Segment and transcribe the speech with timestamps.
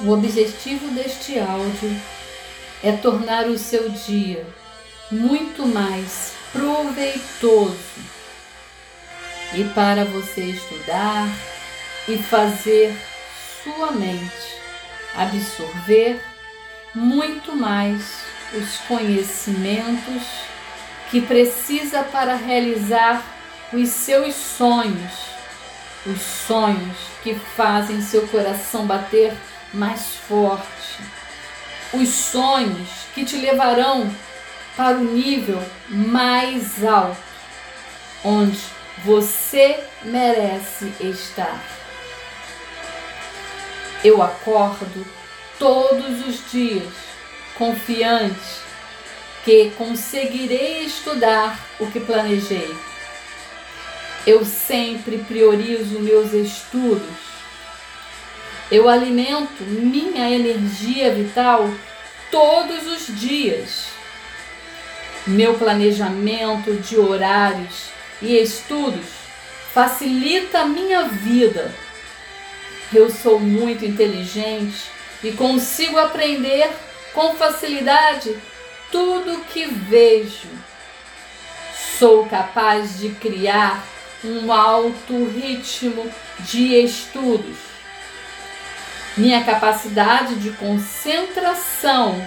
[0.00, 2.00] O objetivo deste áudio
[2.82, 4.46] é tornar o seu dia
[5.10, 7.78] muito mais proveitoso.
[9.54, 11.28] E para você estudar
[12.08, 12.94] e fazer
[13.62, 14.54] sua mente
[15.14, 16.20] absorver
[16.94, 18.02] muito mais
[18.52, 20.22] os conhecimentos
[21.10, 23.24] que precisa para realizar
[23.72, 25.12] os seus sonhos,
[26.06, 29.34] os sonhos que fazem seu coração bater
[29.72, 31.02] mais forte.
[31.92, 34.10] Os sonhos que te levarão
[34.76, 37.16] para o nível mais alto,
[38.24, 38.58] onde
[39.04, 41.62] você merece estar.
[44.02, 45.06] Eu acordo
[45.58, 46.92] todos os dias
[47.56, 48.64] confiante
[49.44, 52.74] que conseguirei estudar o que planejei.
[54.26, 57.34] Eu sempre priorizo meus estudos
[58.70, 61.70] eu alimento minha energia vital
[62.30, 63.88] todos os dias.
[65.26, 67.90] Meu planejamento de horários
[68.22, 69.06] e estudos
[69.72, 71.74] facilita a minha vida.
[72.92, 74.90] Eu sou muito inteligente
[75.22, 76.70] e consigo aprender
[77.12, 78.34] com facilidade
[78.90, 80.48] tudo que vejo.
[81.98, 83.84] Sou capaz de criar
[84.24, 87.74] um alto ritmo de estudos
[89.16, 92.20] minha capacidade de concentração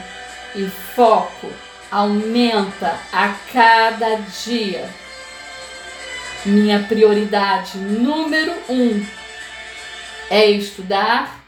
[0.55, 1.51] e foco
[1.91, 4.89] aumenta a cada dia.
[6.45, 9.05] Minha prioridade número um
[10.29, 11.41] é estudar,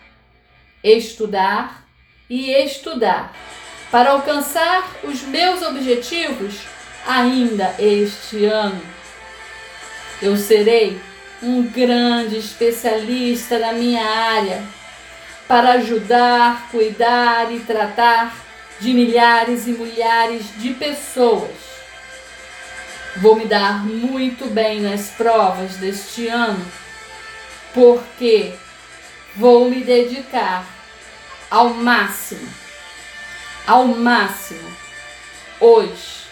[0.84, 1.86] estudar
[2.30, 3.34] e estudar
[3.89, 6.56] para alcançar os meus objetivos
[7.08, 8.98] ainda este ano.
[10.22, 11.00] Eu serei
[11.42, 14.62] um grande especialista na minha área
[15.48, 18.36] para ajudar, cuidar e tratar
[18.80, 21.52] de milhares e milhares de pessoas.
[23.18, 26.66] Vou me dar muito bem nas provas deste ano,
[27.74, 28.53] porque
[29.36, 30.66] vou me dedicar
[31.50, 32.47] ao máximo,
[33.66, 34.69] ao máximo,
[35.59, 36.28] hoje,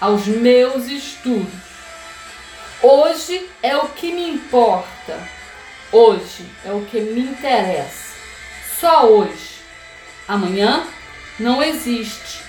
[0.00, 1.75] aos meus estudos.
[2.88, 5.18] Hoje é o que me importa,
[5.90, 8.14] hoje é o que me interessa
[8.78, 9.56] só hoje.
[10.28, 10.86] Amanhã
[11.36, 12.44] não existe.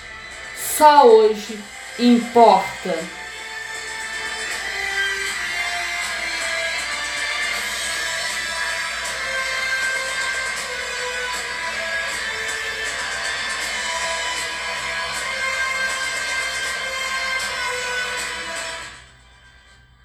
[0.76, 1.58] Só hoje
[1.98, 2.96] importa.